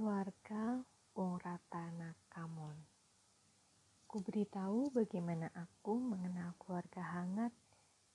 [0.00, 0.80] Keluarga
[1.12, 1.36] Wong
[2.32, 2.72] Kamon
[4.08, 7.52] Ku beritahu bagaimana aku mengenal keluarga hangat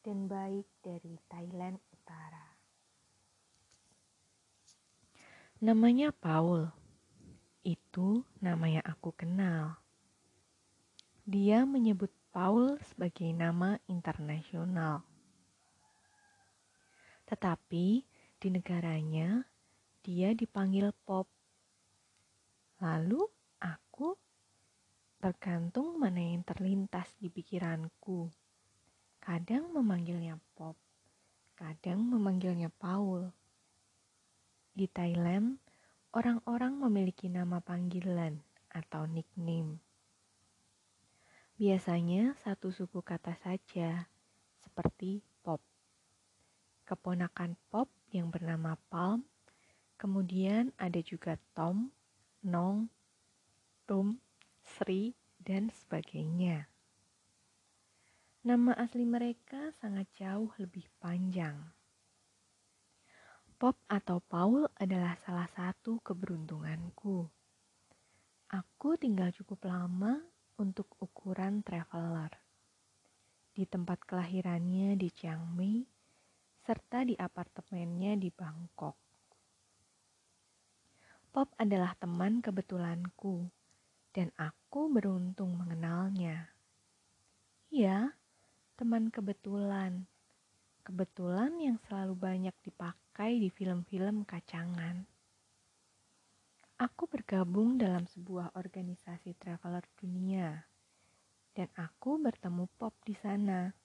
[0.02, 2.58] dan baik dari Thailand Utara.
[5.62, 6.74] Namanya Paul.
[7.62, 9.78] Itu nama yang aku kenal.
[11.22, 15.06] Dia menyebut Paul sebagai nama internasional.
[17.30, 18.02] Tetapi
[18.42, 19.46] di negaranya
[20.02, 21.35] dia dipanggil Pop.
[22.84, 23.24] Lalu
[23.62, 24.16] aku
[25.22, 28.28] tergantung mana yang terlintas di pikiranku.
[29.24, 30.78] Kadang memanggilnya Pop,
[31.58, 33.34] kadang memanggilnya Paul.
[34.76, 35.58] Di Thailand,
[36.12, 38.38] orang-orang memiliki nama panggilan
[38.70, 39.80] atau nickname.
[41.56, 44.12] Biasanya satu suku kata saja,
[44.60, 45.64] seperti Pop.
[46.86, 49.26] Keponakan Pop yang bernama Palm
[49.96, 51.88] Kemudian ada juga Tom,
[52.46, 52.94] Nong,
[53.90, 54.22] Tum,
[54.62, 56.70] Sri, dan sebagainya.
[58.46, 61.58] Nama asli mereka sangat jauh lebih panjang.
[63.58, 67.26] Pop atau Paul adalah salah satu keberuntunganku.
[68.54, 70.22] Aku tinggal cukup lama
[70.62, 72.30] untuk ukuran traveler.
[73.58, 75.82] Di tempat kelahirannya di Chiang Mai,
[76.62, 79.05] serta di apartemennya di Bangkok.
[81.36, 83.52] Pop adalah teman kebetulanku,
[84.16, 86.48] dan aku beruntung mengenalnya.
[87.68, 88.16] Ya,
[88.80, 90.08] teman kebetulan.
[90.88, 95.04] Kebetulan yang selalu banyak dipakai di film-film kacangan.
[96.80, 100.64] Aku bergabung dalam sebuah organisasi traveler dunia,
[101.52, 103.76] dan aku bertemu Pop di sana.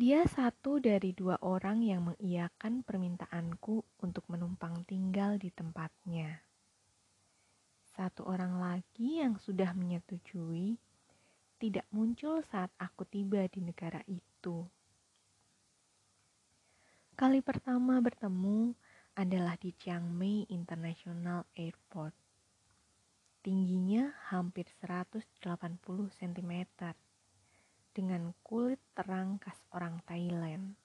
[0.00, 6.40] Dia satu dari dua orang yang mengiyakan permintaanku untuk menumpang tinggal di tempatnya.
[7.84, 10.80] Satu orang lagi yang sudah menyetujui
[11.60, 14.64] tidak muncul saat aku tiba di negara itu.
[17.12, 18.72] Kali pertama bertemu
[19.20, 22.16] adalah di Chiang Mai International Airport.
[23.44, 25.28] Tingginya hampir 180
[26.08, 26.52] cm
[27.90, 30.78] dengan kulit terang khas orang Thailand,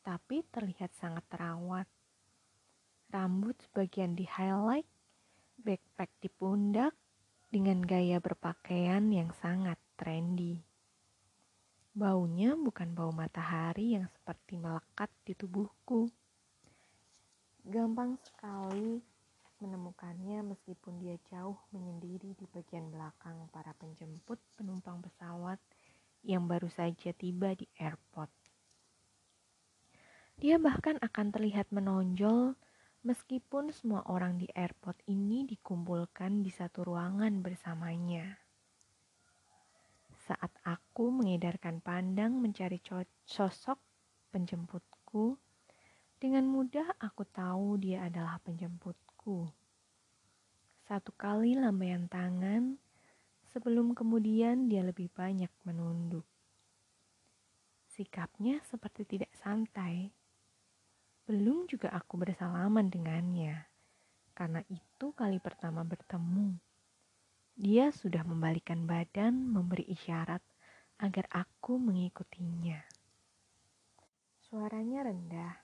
[0.00, 1.86] tapi terlihat sangat terawat.
[3.12, 4.88] Rambut sebagian di highlight,
[5.60, 6.96] backpack di pundak,
[7.52, 10.64] dengan gaya berpakaian yang sangat trendy.
[11.92, 16.08] Baunya bukan bau matahari yang seperti melekat di tubuhku.
[17.68, 19.04] Gampang sekali
[19.60, 25.60] menemukannya meskipun dia jauh menyendiri di bagian belakang para penjemput penumpang pesawat
[26.22, 28.30] yang baru saja tiba di airport.
[30.38, 32.58] Dia bahkan akan terlihat menonjol
[33.06, 38.38] meskipun semua orang di airport ini dikumpulkan di satu ruangan bersamanya.
[40.22, 42.78] Saat aku mengedarkan pandang mencari
[43.26, 43.78] sosok
[44.30, 45.38] penjemputku,
[46.22, 49.50] dengan mudah aku tahu dia adalah penjemputku.
[50.86, 52.81] Satu kali lambaian tangan,
[53.52, 56.24] sebelum kemudian dia lebih banyak menunduk.
[57.92, 60.08] Sikapnya seperti tidak santai.
[61.28, 63.68] Belum juga aku bersalaman dengannya,
[64.32, 66.56] karena itu kali pertama bertemu.
[67.52, 70.40] Dia sudah membalikan badan memberi isyarat
[71.04, 72.80] agar aku mengikutinya.
[74.40, 75.54] Suaranya rendah,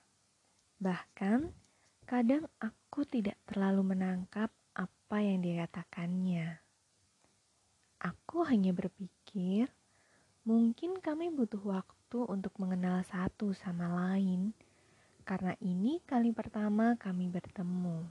[0.77, 1.49] bahkan
[2.05, 6.68] kadang aku tidak terlalu menangkap apa yang dikatakannya.
[7.99, 9.67] Aku hanya berpikir,
[10.47, 14.55] mungkin kami butuh waktu untuk mengenal satu sama lain,
[15.27, 18.07] karena ini kali pertama kami bertemu.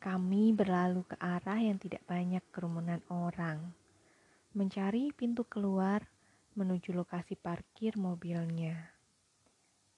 [0.00, 3.76] Kami berlalu ke arah yang tidak banyak kerumunan orang,
[4.56, 6.08] mencari pintu keluar
[6.56, 8.96] menuju lokasi parkir mobilnya.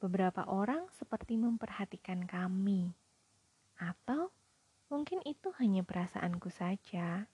[0.02, 2.90] Beberapa orang seperti memperhatikan kami,
[3.78, 4.34] atau
[4.90, 7.30] mungkin itu hanya perasaanku saja.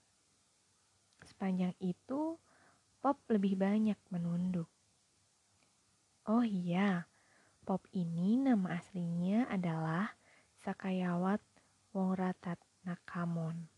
[1.29, 2.41] Sepanjang itu,
[2.99, 4.65] Pop lebih banyak menunduk.
[6.25, 7.05] Oh iya,
[7.61, 10.17] Pop ini nama aslinya adalah
[10.65, 11.39] Sakayawat
[11.93, 13.69] Wongratat Nakamon.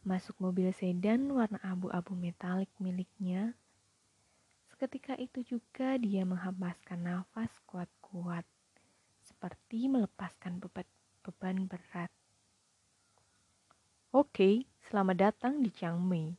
[0.00, 3.52] Masuk mobil sedan warna abu-abu metalik miliknya.
[4.72, 8.48] Seketika itu juga dia menghempaskan nafas kuat-kuat,
[9.20, 10.56] seperti melepaskan
[11.20, 12.08] beban berat.
[14.16, 16.32] Oke, selamat datang di Chiang Mai.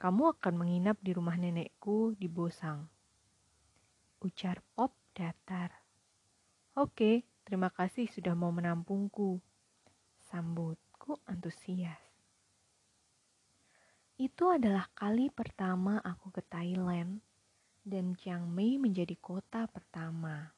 [0.00, 2.88] Kamu akan menginap di rumah nenekku di Bosang.
[4.24, 5.76] Ujar Pop datar.
[6.72, 9.44] Oke, terima kasih sudah mau menampungku.
[10.24, 12.00] Sambutku antusias.
[14.16, 17.20] Itu adalah kali pertama aku ke Thailand
[17.84, 20.48] dan Chiang Mai menjadi kota pertama.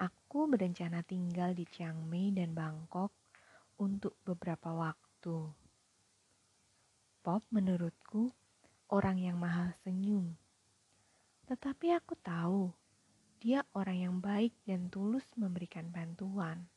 [0.00, 3.12] Aku berencana tinggal di Chiang Mai dan Bangkok
[3.76, 5.07] untuk beberapa waktu.
[7.26, 8.30] Pop menurutku
[8.86, 10.38] orang yang mahal senyum.
[11.50, 12.70] Tetapi aku tahu
[13.42, 16.70] dia orang yang baik dan tulus memberikan bantuan.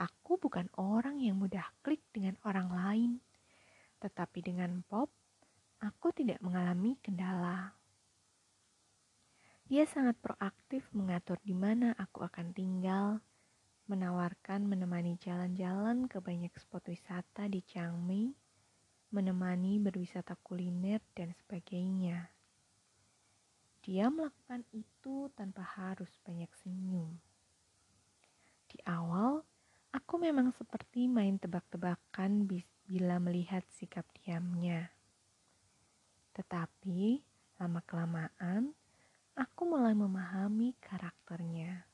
[0.00, 3.10] Aku bukan orang yang mudah klik dengan orang lain,
[4.00, 5.12] tetapi dengan Pop,
[5.84, 7.76] aku tidak mengalami kendala.
[9.68, 13.20] Dia sangat proaktif mengatur di mana aku akan tinggal,
[13.92, 18.32] menawarkan menemani jalan-jalan ke banyak spot wisata di Chiang Mai,
[19.12, 22.32] menemani berwisata kuliner, dan sebagainya.
[23.84, 27.20] Dia melakukan itu tanpa harus banyak senyum.
[28.64, 29.44] Di awal,
[29.92, 32.48] aku memang seperti main tebak-tebakan
[32.88, 34.88] bila melihat sikap diamnya.
[36.32, 37.20] Tetapi,
[37.60, 38.72] lama-kelamaan,
[39.36, 41.91] aku mulai memahami karakternya.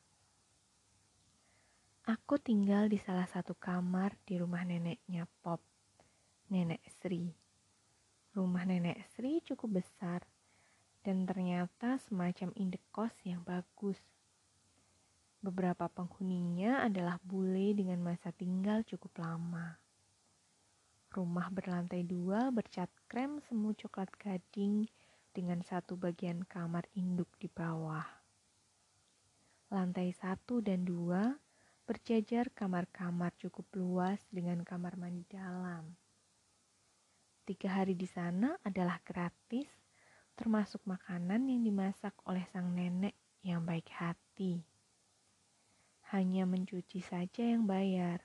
[2.09, 5.61] Aku tinggal di salah satu kamar di rumah neneknya Pop
[6.49, 7.29] Nenek Sri.
[8.33, 10.25] Rumah Nenek Sri cukup besar
[11.05, 14.01] dan ternyata semacam indekos yang bagus.
[15.45, 19.77] Beberapa penghuninya adalah bule dengan masa tinggal cukup lama.
[21.13, 24.89] Rumah berlantai dua bercat krem semu coklat gading
[25.37, 28.09] dengan satu bagian kamar induk di bawah.
[29.69, 31.37] Lantai satu dan dua
[31.89, 35.89] berjajar kamar-kamar cukup luas dengan kamar mandi dalam.
[37.49, 39.65] Tiga hari di sana adalah gratis,
[40.37, 44.61] termasuk makanan yang dimasak oleh sang nenek yang baik hati.
[46.13, 48.21] Hanya mencuci saja yang bayar,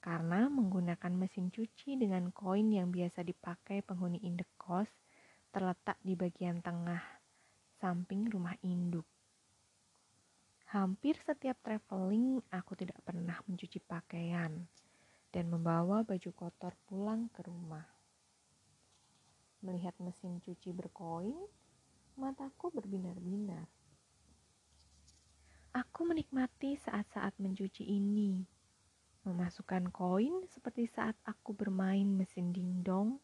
[0.00, 4.88] karena menggunakan mesin cuci dengan koin yang biasa dipakai penghuni indekos
[5.52, 7.04] terletak di bagian tengah,
[7.76, 9.17] samping rumah induk.
[10.68, 14.52] Hampir setiap traveling, aku tidak pernah mencuci pakaian
[15.32, 17.88] dan membawa baju kotor pulang ke rumah.
[19.64, 21.40] Melihat mesin cuci berkoin,
[22.20, 23.64] mataku berbinar-binar.
[25.72, 28.44] Aku menikmati saat-saat mencuci ini.
[29.24, 33.16] Memasukkan koin seperti saat aku bermain mesin dingdong,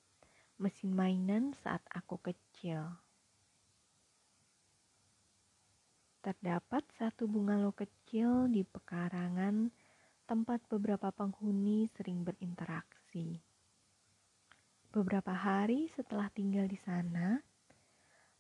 [0.57, 3.04] mesin mainan saat aku kecil.
[6.25, 9.69] Terdapat satu bungalow kecil di pekarangan
[10.25, 13.45] tempat beberapa penghuni sering berinteraksi.
[14.89, 17.45] Beberapa hari setelah tinggal di sana,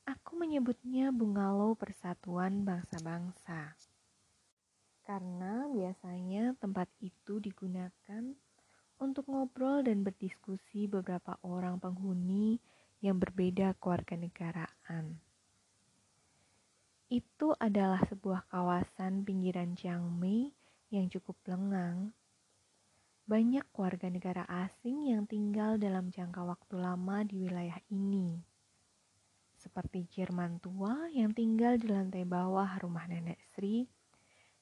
[0.09, 3.77] aku menyebutnya Bungalow Persatuan Bangsa-Bangsa.
[5.05, 8.33] Karena biasanya tempat itu digunakan
[8.97, 12.57] untuk ngobrol dan berdiskusi beberapa orang penghuni
[13.05, 15.21] yang berbeda kewarganegaraan.
[17.15, 20.51] Itu adalah sebuah kawasan pinggiran Chiang Mai
[20.91, 22.11] yang cukup lengang
[23.31, 28.43] banyak warga negara asing yang tinggal dalam jangka waktu lama di wilayah ini.
[29.55, 33.87] Seperti Jerman tua yang tinggal di lantai bawah rumah nenek Sri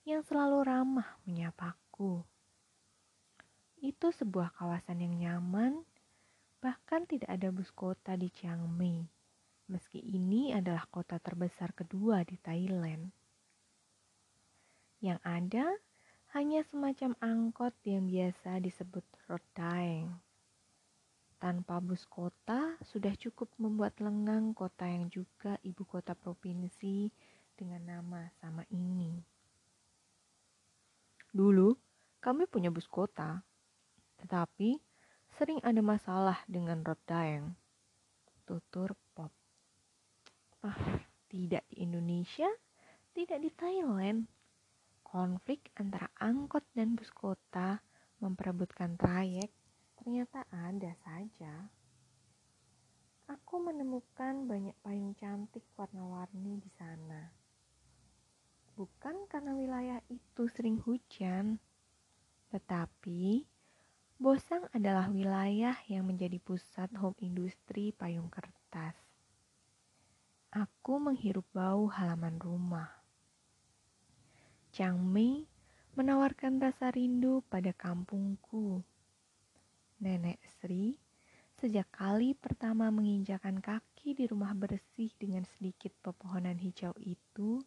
[0.04, 2.20] yang selalu ramah menyapaku.
[3.80, 5.88] Itu sebuah kawasan yang nyaman,
[6.60, 9.08] bahkan tidak ada bus kota di Chiang Mai,
[9.72, 13.08] meski ini adalah kota terbesar kedua di Thailand.
[15.00, 15.66] Yang ada
[16.36, 20.12] hanya semacam angkot yang biasa disebut road daeng.
[21.40, 27.10] Tanpa bus kota, sudah cukup membuat lengang kota yang juga ibu kota provinsi
[27.56, 29.18] dengan nama sama ini.
[31.32, 31.74] Dulu,
[32.20, 33.42] kami punya bus kota,
[34.22, 34.78] tetapi
[35.34, 37.56] sering ada masalah dengan road daeng.
[38.46, 38.94] Tutur
[41.32, 42.52] tidak di Indonesia,
[43.16, 44.28] tidak di Thailand
[45.12, 47.84] konflik antara angkot dan bus kota
[48.24, 49.52] memperebutkan trayek
[50.00, 51.68] ternyata ada saja.
[53.28, 57.28] Aku menemukan banyak payung cantik warna-warni di sana.
[58.72, 61.60] Bukan karena wilayah itu sering hujan,
[62.48, 63.44] tetapi
[64.22, 69.01] Bosang adalah wilayah yang menjadi pusat home industri payung kertas.
[70.52, 72.92] Aku menghirup bau halaman rumah
[74.68, 75.48] Chang Mei
[75.96, 78.84] menawarkan rasa rindu pada kampungku.
[80.04, 81.00] Nenek Sri
[81.56, 87.64] sejak kali pertama menginjakan kaki di rumah bersih dengan sedikit pepohonan hijau itu,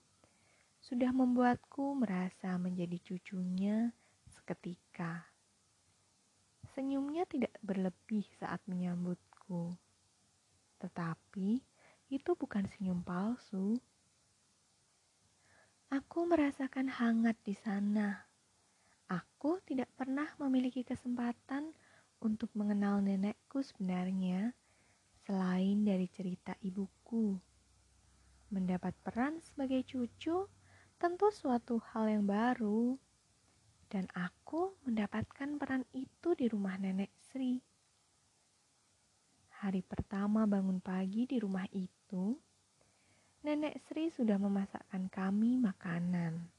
[0.77, 3.97] sudah membuatku merasa menjadi cucunya
[4.29, 5.25] seketika.
[6.77, 9.73] Senyumnya tidak berlebih saat menyambutku,
[10.77, 11.65] tetapi
[12.09, 13.77] itu bukan senyum palsu.
[15.89, 18.25] Aku merasakan hangat di sana.
[19.05, 21.71] Aku tidak pernah memiliki kesempatan
[22.25, 24.53] untuk mengenal nenekku sebenarnya
[25.25, 27.37] selain dari cerita ibuku.
[28.49, 30.49] Mendapat peran sebagai cucu
[30.97, 32.97] tentu suatu hal yang baru,
[33.89, 37.61] dan aku mendapatkan peran itu di rumah nenek Sri.
[39.61, 41.94] Hari pertama bangun pagi di rumah itu,
[43.41, 46.49] nenek Sri sudah memasakkan kami makanan.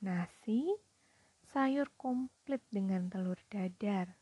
[0.00, 0.72] Nasi,
[1.52, 4.16] sayur komplit dengan telur dadar.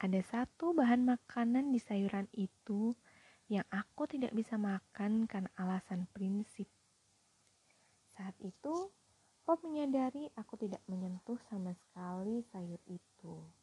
[0.00, 2.94] Ada satu bahan makanan di sayuran itu
[3.50, 6.70] yang aku tidak bisa makan karena alasan prinsip.
[8.14, 8.90] Saat itu,
[9.40, 13.59] Pop menyadari aku tidak menyentuh sama sekali sayur itu.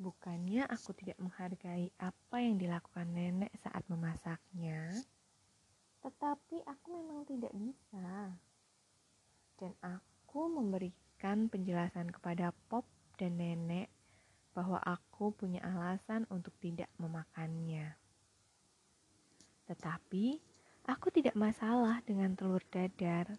[0.00, 4.96] Bukannya aku tidak menghargai apa yang dilakukan nenek saat memasaknya,
[6.00, 8.32] tetapi aku memang tidak bisa.
[9.60, 12.88] Dan aku memberikan penjelasan kepada Pop
[13.20, 13.92] dan nenek
[14.56, 17.92] bahwa aku punya alasan untuk tidak memakannya.
[19.68, 20.40] Tetapi
[20.88, 23.36] aku tidak masalah dengan telur dadar.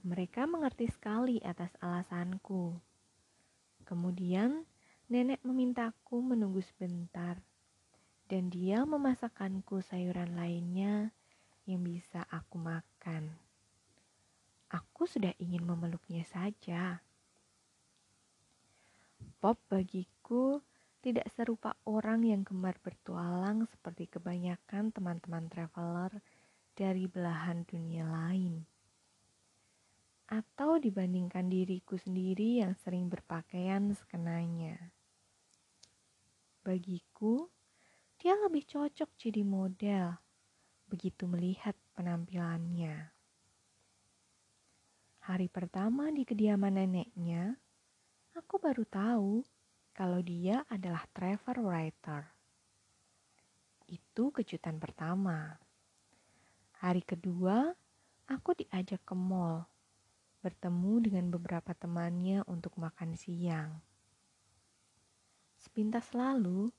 [0.00, 2.72] Mereka mengerti sekali atas alasanku.
[3.84, 4.64] Kemudian
[5.10, 7.42] nenek memintaku menunggu sebentar,
[8.30, 11.10] dan dia memasakkanku sayuran lainnya
[11.66, 13.34] yang bisa aku makan.
[14.70, 17.02] Aku sudah ingin memeluknya saja.
[19.42, 20.62] Pop bagiku
[21.02, 26.22] tidak serupa orang yang gemar bertualang seperti kebanyakan teman-teman traveler
[26.78, 28.62] dari belahan dunia lain.
[30.30, 34.99] Atau dibandingkan diriku sendiri yang sering berpakaian sekenanya.
[36.60, 37.48] Bagiku,
[38.20, 40.12] dia lebih cocok jadi model
[40.90, 43.14] begitu melihat penampilannya.
[45.24, 47.54] Hari pertama di kediaman neneknya,
[48.34, 49.46] aku baru tahu
[49.94, 52.26] kalau dia adalah travel writer.
[53.86, 55.56] Itu kejutan pertama.
[56.82, 57.72] Hari kedua,
[58.26, 59.64] aku diajak ke mall,
[60.44, 63.89] bertemu dengan beberapa temannya untuk makan siang.
[65.60, 66.72] Sepintas lalu,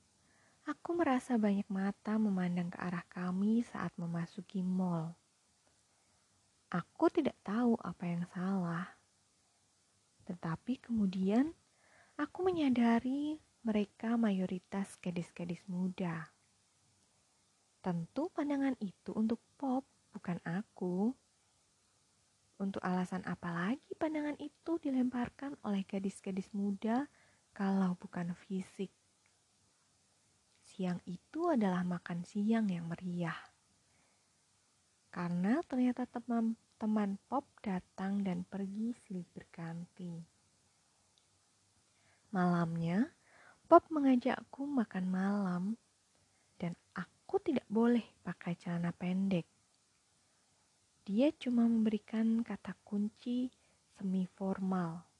[0.66, 5.14] aku merasa banyak mata memandang ke arah kami saat memasuki mall.
[6.74, 8.90] Aku tidak tahu apa yang salah
[10.26, 11.50] tetapi kemudian
[12.14, 16.30] aku menyadari mereka mayoritas gadis-gadis muda.
[17.82, 19.82] Tentu pandangan itu untuk pop,
[20.14, 21.14] bukan aku.
[22.62, 27.10] Untuk alasan apa lagi pandangan itu dilemparkan oleh gadis-gadis muda
[27.52, 28.88] kalau bukan fisik?
[30.64, 33.36] Siang itu adalah makan siang yang meriah.
[35.12, 40.24] Karena ternyata teman teman Pop datang dan pergi silih berganti.
[42.32, 43.12] Malamnya,
[43.68, 45.62] Pop mengajakku makan malam
[46.56, 49.44] dan aku tidak boleh pakai celana pendek.
[51.04, 53.52] Dia cuma memberikan kata kunci
[53.94, 55.11] semi formal.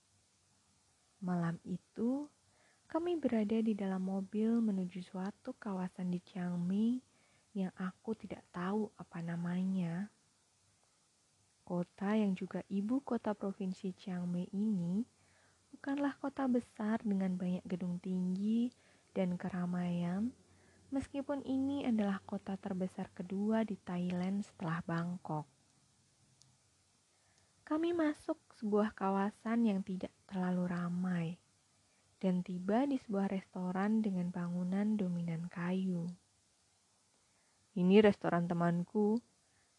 [1.23, 2.27] Malam itu,
[2.91, 6.99] kami berada di dalam mobil menuju suatu kawasan di Chiang Mai
[7.55, 10.11] yang aku tidak tahu apa namanya.
[11.63, 15.07] Kota yang juga ibu kota provinsi Chiang Mai ini
[15.71, 18.75] bukanlah kota besar dengan banyak gedung tinggi
[19.15, 20.35] dan keramaian,
[20.91, 25.47] meskipun ini adalah kota terbesar kedua di Thailand setelah Bangkok.
[27.63, 31.27] Kami masuk sebuah kawasan yang tidak terlalu ramai
[32.23, 36.07] dan tiba di sebuah restoran dengan bangunan dominan kayu.
[37.75, 39.19] Ini restoran temanku,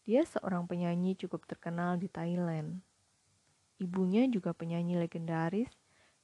[0.04, 2.84] dia seorang penyanyi cukup terkenal di Thailand.
[3.80, 5.72] Ibunya juga penyanyi legendaris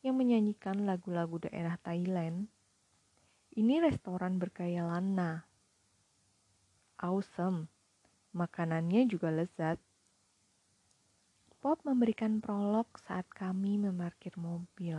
[0.05, 2.45] yang menyanyikan lagu-lagu daerah Thailand.
[3.57, 5.49] Ini restoran bergaya lana.
[7.01, 7.73] Awesome.
[8.37, 9.81] Makanannya juga lezat.
[11.61, 14.97] Pop memberikan prolog saat kami memarkir mobil.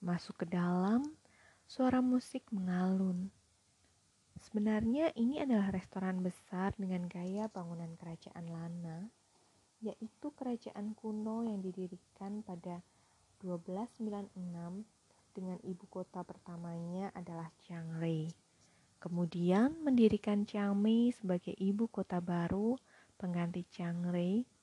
[0.00, 1.04] Masuk ke dalam,
[1.68, 3.28] suara musik mengalun.
[4.40, 9.12] Sebenarnya ini adalah restoran besar dengan gaya bangunan kerajaan Lana,
[9.84, 12.80] yaitu kerajaan kuno yang didirikan pada
[13.44, 14.32] 1296
[15.36, 18.24] dengan ibu kota pertamanya adalah Chiang Rai.
[18.96, 22.80] Kemudian mendirikan Chiang Mai sebagai ibu kota baru
[23.20, 24.59] pengganti Chiang Rai.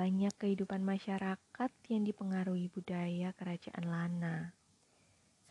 [0.00, 4.56] Banyak kehidupan masyarakat yang dipengaruhi budaya kerajaan Lana.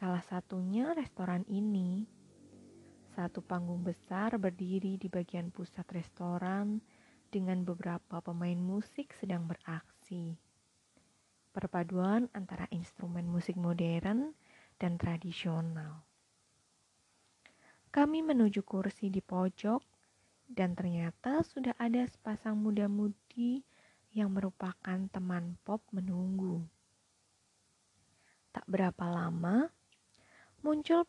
[0.01, 2.09] Salah satunya restoran ini.
[3.13, 6.81] Satu panggung besar berdiri di bagian pusat restoran
[7.29, 10.33] dengan beberapa pemain musik sedang beraksi.
[11.53, 14.33] Perpaduan antara instrumen musik modern
[14.81, 16.01] dan tradisional.
[17.93, 19.85] Kami menuju kursi di pojok
[20.49, 23.68] dan ternyata sudah ada sepasang muda-mudi
[24.13, 26.65] yang merupakan teman pop menunggu.
[28.49, 29.69] Tak berapa lama,
[30.65, 31.05] muncul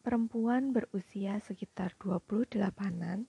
[0.00, 3.28] perempuan berusia sekitar 28-an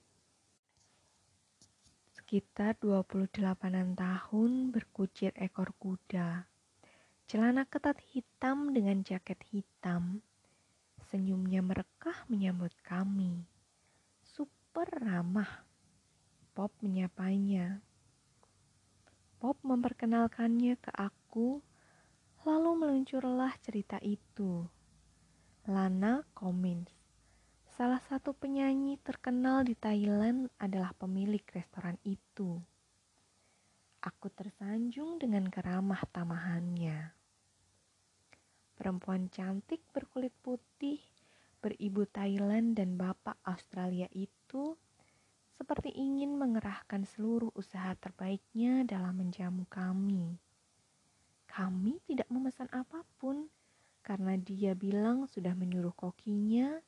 [2.14, 6.48] sekitar 28-an tahun berkucir ekor kuda.
[7.28, 10.24] Celana ketat hitam dengan jaket hitam
[11.14, 13.44] Senyumnya merekah menyambut kami.
[14.26, 15.62] Super ramah.
[16.56, 17.84] Pop menyapanya.
[19.44, 21.60] Pop memperkenalkannya ke aku,
[22.48, 24.64] lalu meluncurlah cerita itu.
[25.68, 26.88] Lana Cummins,
[27.68, 32.56] salah satu penyanyi terkenal di Thailand adalah pemilik restoran itu.
[34.00, 37.12] Aku tersanjung dengan keramah tamahannya.
[38.80, 41.04] Perempuan cantik berkulit putih,
[41.60, 44.73] beribu Thailand dan bapak Australia itu
[45.74, 50.38] seperti ingin mengerahkan seluruh usaha terbaiknya dalam menjamu kami.
[51.50, 53.50] Kami tidak memesan apa pun
[54.06, 56.78] karena dia bilang sudah menyuruh kokinya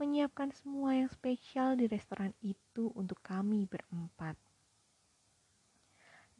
[0.00, 4.40] menyiapkan semua yang spesial di restoran itu untuk kami berempat.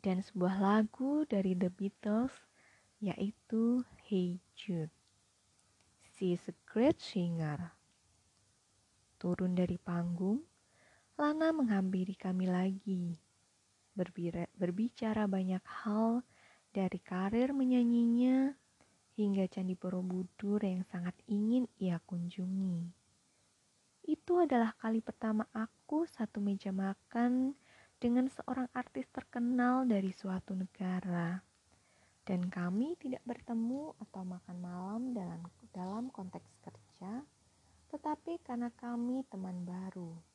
[0.00, 2.32] Dan sebuah lagu dari The Beatles
[3.04, 4.88] yaitu Hey Jude.
[6.16, 7.76] She is a great singer.
[9.20, 10.48] Turun dari panggung,
[11.20, 13.12] Lana menghampiri kami lagi.
[14.56, 16.24] berbicara banyak hal
[16.72, 18.56] dari karir menyanyinya
[19.20, 22.88] hingga Candi Borobudur yang sangat ingin ia kunjungi.
[24.08, 27.52] Itu adalah kali pertama aku satu meja makan
[28.00, 31.36] dengan seorang artis terkenal dari suatu negara
[32.24, 35.44] dan kami tidak bertemu atau makan malam dalam
[35.76, 37.20] dalam konteks kerja,
[37.92, 40.29] tetapi karena kami teman baru.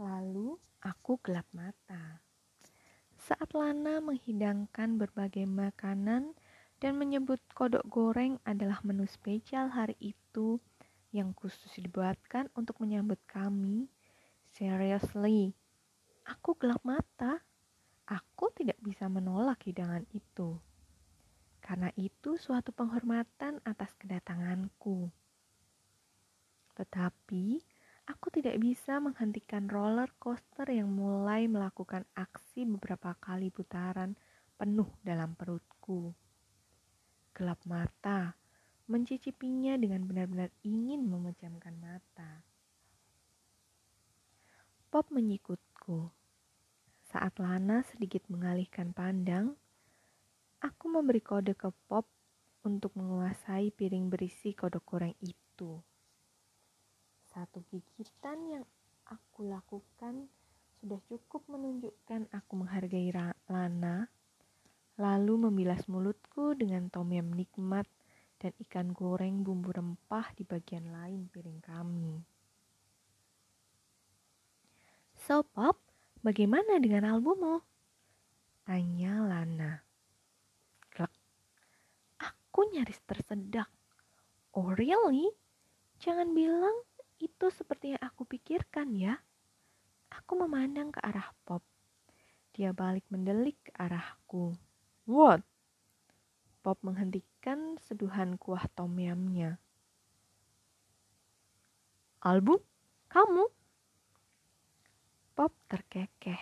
[0.00, 2.24] Lalu aku gelap mata.
[3.20, 6.32] Saat Lana menghidangkan berbagai makanan
[6.80, 10.56] dan menyebut kodok goreng adalah menu spesial hari itu
[11.12, 13.92] yang khusus dibuatkan untuk menyambut kami,
[14.56, 15.52] seriously,
[16.24, 17.44] aku gelap mata.
[18.08, 20.56] Aku tidak bisa menolak hidangan itu
[21.60, 25.06] karena itu suatu penghormatan atas kedatanganku.
[26.74, 27.62] Tetapi,
[28.10, 34.18] aku tidak bisa menghentikan roller coaster yang mulai melakukan aksi beberapa kali putaran
[34.58, 36.10] penuh dalam perutku.
[37.30, 38.34] Gelap mata,
[38.90, 42.42] mencicipinya dengan benar-benar ingin memejamkan mata.
[44.90, 46.10] Pop menyikutku.
[47.06, 49.54] Saat Lana sedikit mengalihkan pandang,
[50.60, 52.04] Aku memberi kode ke Pop
[52.68, 55.80] untuk menguasai piring berisi kodok goreng itu.
[57.30, 58.64] Satu gigitan yang
[59.06, 60.26] aku lakukan
[60.80, 63.14] sudah cukup menunjukkan aku menghargai
[63.46, 64.10] Lana,
[64.98, 67.86] lalu membilas mulutku dengan tom yum nikmat
[68.40, 72.18] dan ikan goreng bumbu rempah di bagian lain piring kami.
[75.20, 75.76] So, Pop,
[76.24, 77.60] bagaimana dengan albummu?
[78.64, 79.90] Tanya Lana.
[82.20, 83.70] Aku nyaris tersedak.
[84.58, 85.30] Oh really?
[86.02, 86.82] Jangan bilang
[87.20, 89.20] itu seperti yang aku pikirkan ya.
[90.10, 91.62] Aku memandang ke arah Pop.
[92.56, 94.56] Dia balik mendelik ke arahku.
[95.06, 95.44] What?
[96.64, 99.60] Pop menghentikan seduhan kuah tom yumnya.
[102.20, 102.60] Album?
[103.08, 103.48] Kamu?
[105.32, 106.40] Pop terkekeh.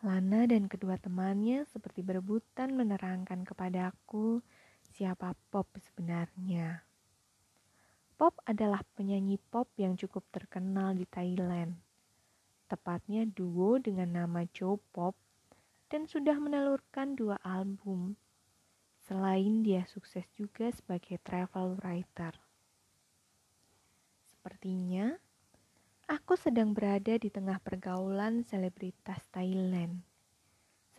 [0.00, 4.40] Lana dan kedua temannya seperti berebutan menerangkan kepadaku
[4.80, 6.89] siapa Pop sebenarnya.
[8.20, 11.72] Pop adalah penyanyi pop yang cukup terkenal di Thailand.
[12.68, 15.16] Tepatnya duo dengan nama Joe Pop
[15.88, 18.20] dan sudah menelurkan dua album.
[19.08, 22.36] Selain dia sukses juga sebagai travel writer.
[24.28, 25.16] Sepertinya
[26.04, 30.04] aku sedang berada di tengah pergaulan selebritas Thailand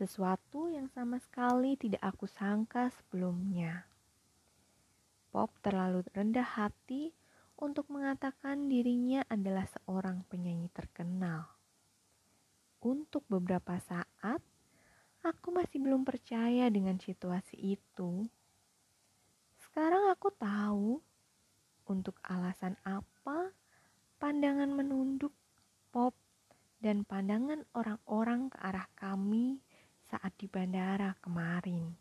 [0.02, 3.91] sesuatu yang sama sekali tidak aku sangka sebelumnya.
[5.32, 7.16] Pop terlalu rendah hati
[7.56, 11.48] untuk mengatakan dirinya adalah seorang penyanyi terkenal.
[12.84, 14.44] Untuk beberapa saat,
[15.24, 18.28] aku masih belum percaya dengan situasi itu.
[19.64, 21.00] Sekarang aku tahu
[21.88, 23.56] untuk alasan apa
[24.20, 25.32] pandangan menunduk
[25.96, 26.12] pop
[26.82, 29.62] dan pandangan orang-orang ke arah kami
[30.10, 32.01] saat di bandara kemarin.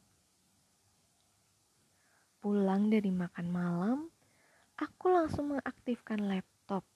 [2.41, 4.09] Pulang dari makan malam,
[4.81, 6.89] aku langsung mengaktifkan laptop.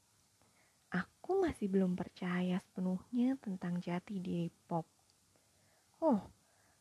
[0.89, 4.89] Aku masih belum percaya sepenuhnya tentang jati diri pop.
[6.01, 6.25] Oh,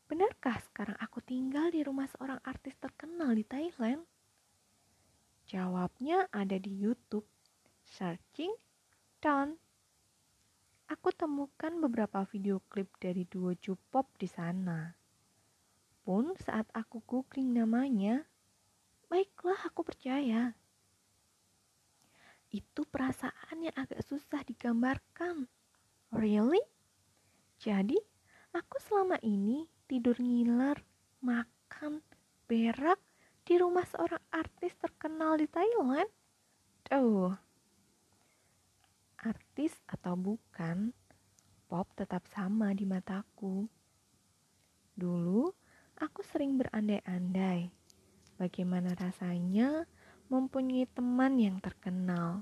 [0.07, 4.07] benarkah sekarang aku tinggal di rumah seorang artis terkenal di Thailand?
[5.43, 7.27] Jawabnya ada di YouTube.
[7.83, 8.55] Searching
[9.19, 9.59] done.
[10.87, 14.95] Aku temukan beberapa video klip dari duo J-pop di sana.
[16.07, 18.23] Pun saat aku googling namanya,
[19.13, 20.57] baiklah aku percaya.
[22.49, 25.45] Itu perasaan yang agak susah digambarkan.
[26.09, 26.65] Really?
[27.61, 27.93] Jadi,
[28.57, 30.81] aku selama ini tidur ngiler,
[31.21, 32.01] makan,
[32.49, 32.97] berak
[33.45, 36.09] di rumah seorang artis terkenal di Thailand.
[36.89, 37.37] Tuh,
[39.21, 40.89] artis atau bukan,
[41.69, 43.69] pop tetap sama di mataku.
[44.97, 45.53] Dulu,
[46.01, 47.82] aku sering berandai-andai
[48.37, 49.85] bagaimana rasanya
[50.31, 52.41] mempunyai teman yang terkenal,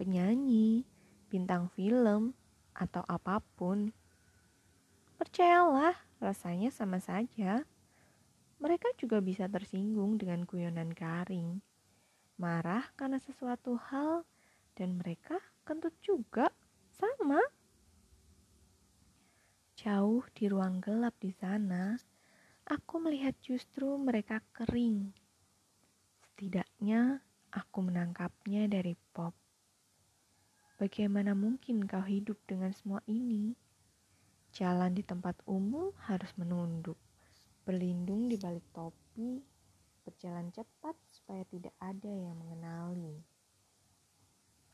[0.00, 0.88] penyanyi,
[1.28, 2.32] bintang film,
[2.74, 3.94] atau apa pun.
[5.14, 7.62] Percayalah, rasanya sama saja.
[8.58, 11.60] Mereka juga bisa tersinggung dengan guyonan garing,
[12.40, 14.24] marah karena sesuatu hal
[14.74, 16.50] dan mereka kentut juga
[16.96, 17.38] sama.
[19.74, 21.98] Jauh di ruang gelap di sana,
[22.64, 25.12] aku melihat justru mereka kering.
[26.24, 27.20] Setidaknya
[27.52, 29.36] aku menangkapnya dari pop.
[30.80, 33.54] Bagaimana mungkin kau hidup dengan semua ini?
[34.54, 36.96] Jalan di tempat umum harus menunduk,
[37.62, 39.42] berlindung di balik topi,
[40.02, 43.34] berjalan cepat supaya tidak ada yang mengenali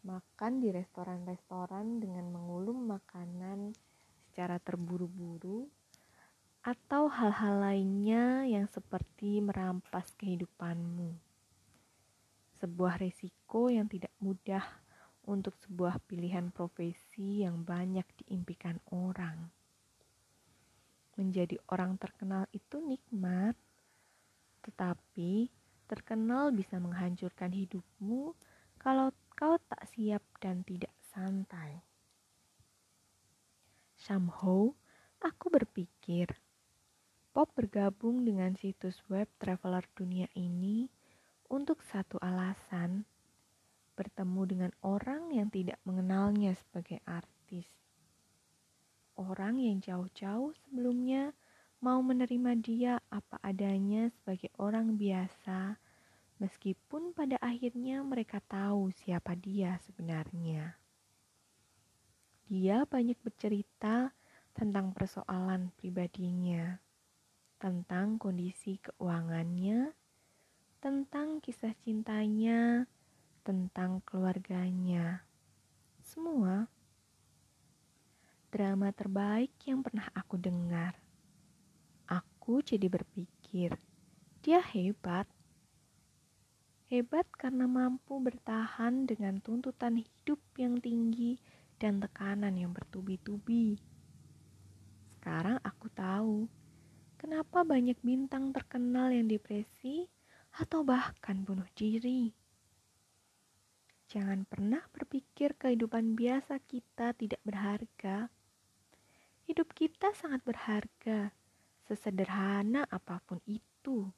[0.01, 3.77] makan di restoran-restoran dengan mengulum makanan
[4.25, 5.69] secara terburu-buru
[6.61, 11.17] atau hal-hal lainnya yang seperti merampas kehidupanmu.
[12.61, 14.61] Sebuah risiko yang tidak mudah
[15.25, 19.49] untuk sebuah pilihan profesi yang banyak diimpikan orang.
[21.17, 23.57] Menjadi orang terkenal itu nikmat,
[24.61, 25.49] tetapi
[25.89, 28.37] terkenal bisa menghancurkan hidupmu
[28.77, 31.81] kalau kau tak siap dan tidak santai.
[34.01, 34.73] Somehow,
[35.21, 36.33] aku berpikir,
[37.31, 40.91] Pop bergabung dengan situs web traveler dunia ini
[41.47, 43.07] untuk satu alasan,
[43.95, 47.71] bertemu dengan orang yang tidak mengenalnya sebagai artis.
[49.15, 51.31] Orang yang jauh-jauh sebelumnya
[51.79, 55.79] mau menerima dia apa adanya sebagai orang biasa
[56.43, 60.75] meskipun pada akhirnya mereka tahu siapa dia sebenarnya.
[62.51, 64.11] Dia banyak bercerita
[64.51, 66.81] tentang persoalan pribadinya,
[67.61, 69.93] tentang kondisi keuangannya,
[70.81, 72.89] tentang kisah cintanya,
[73.45, 75.29] tentang keluarganya.
[76.01, 76.65] Semua
[78.49, 80.97] drama terbaik yang pernah aku dengar.
[82.09, 83.77] Aku jadi berpikir,
[84.41, 85.29] dia hebat
[86.91, 91.39] Hebat karena mampu bertahan dengan tuntutan hidup yang tinggi
[91.79, 93.79] dan tekanan yang bertubi-tubi.
[95.15, 96.51] Sekarang aku tahu
[97.21, 100.09] kenapa banyak bintang terkenal yang depresi
[100.57, 102.33] atau bahkan bunuh diri.
[104.09, 108.33] Jangan pernah berpikir kehidupan biasa kita tidak berharga.
[109.45, 111.37] Hidup kita sangat berharga,
[111.85, 114.09] sesederhana apa pun itu.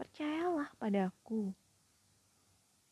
[0.00, 1.52] Percayalah padaku.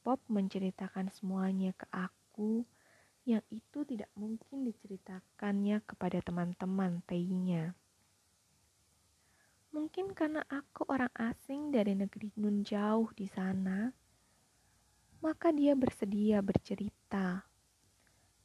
[0.05, 2.68] Pop menceritakan semuanya ke aku
[3.24, 7.72] yang itu tidak mungkin diceritakannya kepada teman-teman teinya.
[9.70, 13.90] Mungkin karena aku orang asing dari negeri nun jauh di sana,
[15.22, 17.46] maka dia bersedia bercerita.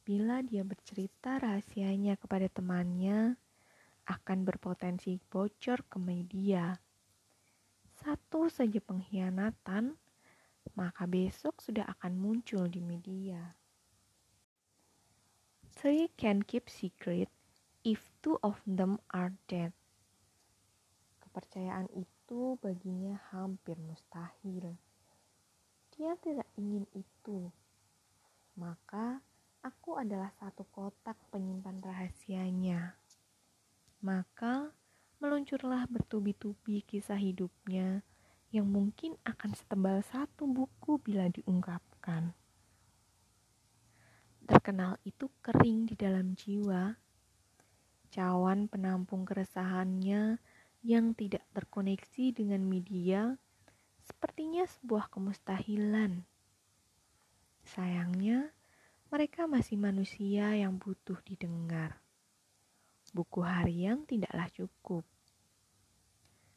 [0.06, 3.34] Bila dia bercerita rahasianya kepada temannya,
[4.06, 6.78] akan berpotensi bocor ke media.
[7.90, 9.98] Satu saja pengkhianatan
[10.74, 13.54] maka besok sudah akan muncul di media.
[15.76, 17.30] Three can keep secret
[17.86, 19.72] if two of them are dead.
[21.36, 24.72] Kepercayaan itu baginya hampir mustahil.
[25.92, 27.52] Dia tidak ingin itu.
[28.56, 29.20] Maka
[29.60, 32.96] aku adalah satu kotak penyimpan rahasianya.
[34.00, 34.72] Maka
[35.20, 38.00] meluncurlah bertubi-tubi kisah hidupnya
[38.48, 42.32] yang mungkin akan setebal satu buku bila diungkapkan.
[44.48, 46.96] Terkenal itu kering di dalam jiwa.
[48.08, 50.40] Cawan penampung keresahannya
[50.86, 53.34] yang tidak terkoneksi dengan media
[54.06, 56.22] sepertinya sebuah kemustahilan.
[57.66, 58.54] Sayangnya,
[59.10, 61.98] mereka masih manusia yang butuh didengar.
[63.10, 65.02] Buku harian tidaklah cukup.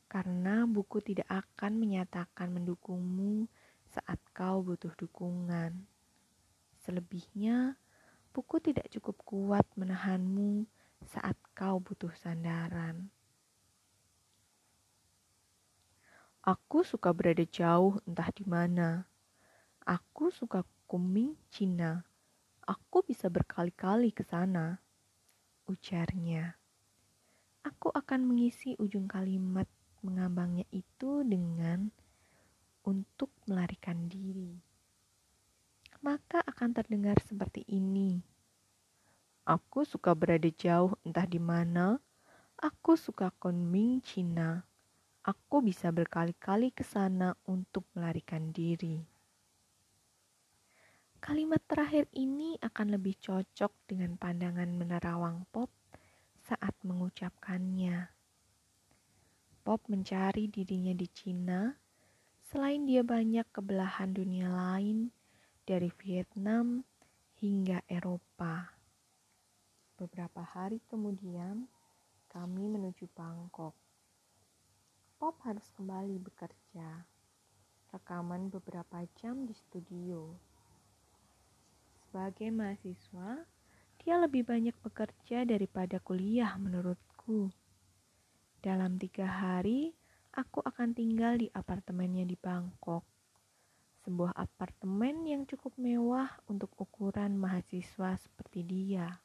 [0.05, 3.49] Karena buku tidak akan menyatakan mendukungmu
[3.89, 5.89] saat kau butuh dukungan.
[6.85, 7.81] Selebihnya,
[8.29, 10.69] buku tidak cukup kuat menahanmu
[11.09, 13.09] saat kau butuh sandaran.
[16.49, 19.05] Aku suka berada jauh entah di mana.
[19.85, 22.01] Aku suka kuming Cina.
[22.65, 24.81] Aku bisa berkali-kali ke sana.
[25.69, 26.57] Ujarnya.
[27.61, 29.69] Aku akan mengisi ujung kalimat
[30.01, 31.93] mengambangnya itu dengan
[32.81, 34.57] untuk melarikan diri.
[36.01, 38.25] Maka akan terdengar seperti ini.
[39.45, 42.01] Aku suka berada jauh entah di mana.
[42.57, 44.65] Aku suka Kunming Cina
[45.29, 48.97] aku bisa berkali-kali ke sana untuk melarikan diri.
[51.21, 55.69] Kalimat terakhir ini akan lebih cocok dengan pandangan menerawang Pop
[56.41, 58.09] saat mengucapkannya.
[59.61, 61.77] Pop mencari dirinya di Cina,
[62.49, 65.13] selain dia banyak kebelahan dunia lain
[65.61, 66.81] dari Vietnam
[67.37, 68.73] hingga Eropa.
[69.93, 71.69] Beberapa hari kemudian,
[72.31, 73.88] kami menuju Bangkok.
[75.19, 77.03] Pop harus kembali bekerja.
[77.91, 80.31] Rekaman beberapa jam di studio.
[81.99, 83.43] Sebagai mahasiswa,
[83.99, 87.51] dia lebih banyak bekerja daripada kuliah menurutku.
[88.63, 89.91] Dalam tiga hari,
[90.31, 93.03] aku akan tinggal di apartemennya di Bangkok.
[94.07, 99.19] Sebuah apartemen yang cukup mewah untuk ukuran mahasiswa seperti dia.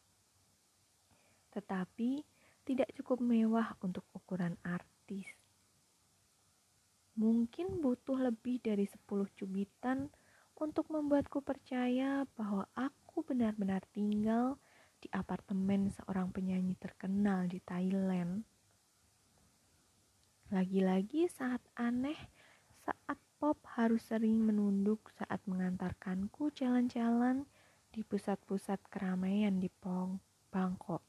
[1.55, 2.27] Tetapi
[2.67, 5.44] tidak cukup mewah untuk ukuran artis.
[7.15, 9.07] Mungkin butuh lebih dari 10
[9.39, 10.11] cubitan
[10.59, 14.59] untuk membuatku percaya bahwa aku benar-benar tinggal
[14.99, 18.43] di apartemen seorang penyanyi terkenal di Thailand.
[20.51, 22.19] Lagi-lagi saat aneh,
[22.83, 27.47] saat pop harus sering menunduk saat mengantarkanku jalan-jalan
[27.95, 30.19] di pusat-pusat keramaian di Pong,
[30.51, 31.03] Bangkok.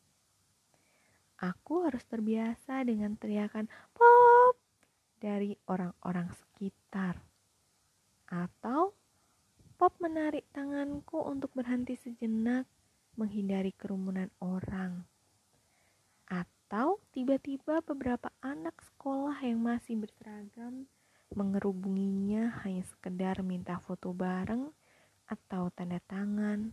[1.42, 4.25] Aku harus terbiasa dengan teriakan pop
[5.26, 7.18] dari orang-orang sekitar.
[8.30, 8.94] Atau
[9.76, 12.64] Pop menarik tanganku untuk berhenti sejenak
[13.20, 15.04] menghindari kerumunan orang.
[16.32, 20.88] Atau tiba-tiba beberapa anak sekolah yang masih berseragam
[21.36, 24.72] mengerubunginya hanya sekedar minta foto bareng
[25.28, 26.72] atau tanda tangan.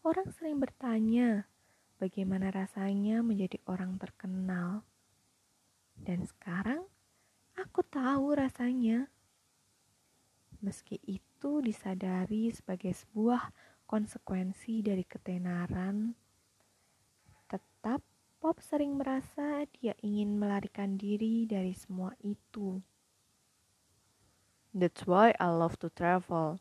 [0.00, 1.44] Orang sering bertanya,
[2.00, 4.88] bagaimana rasanya menjadi orang terkenal.
[6.04, 6.84] Dan sekarang
[7.56, 9.08] aku tahu rasanya.
[10.60, 13.48] Meski itu disadari sebagai sebuah
[13.88, 16.12] konsekuensi dari ketenaran,
[17.48, 18.04] tetap
[18.44, 22.76] Pop sering merasa dia ingin melarikan diri dari semua itu.
[24.76, 26.60] That's why I love to travel.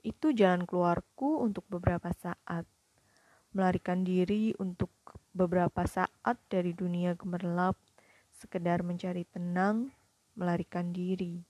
[0.00, 2.64] Itu jalan keluarku untuk beberapa saat.
[3.52, 4.88] Melarikan diri untuk
[5.36, 7.76] beberapa saat dari dunia gemerlap
[8.38, 9.90] sekedar mencari tenang,
[10.38, 11.42] melarikan diri.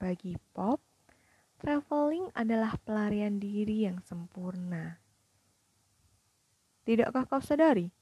[0.00, 0.80] Bagi Pop,
[1.60, 4.98] traveling adalah pelarian diri yang sempurna.
[6.82, 7.94] Tidakkah kau sadari,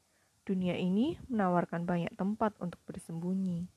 [0.49, 3.69] dunia ini menawarkan banyak tempat untuk bersembunyi.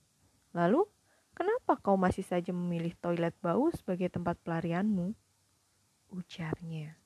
[0.56, 0.88] Lalu,
[1.36, 5.12] kenapa kau masih saja memilih toilet bau sebagai tempat pelarianmu?
[6.14, 7.03] Ujarnya.